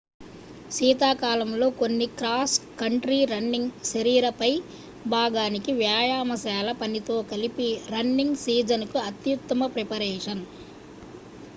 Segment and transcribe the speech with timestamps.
[0.71, 4.49] శీతాకాలంలో కొన్ని cross country running శరీర పై
[5.07, 10.43] భాగానికి వ్యాయామశాల పనితో కలిపి రన్నింగ్ సీజన్ కు అత్యుత్తమ ప్రిపరేషన్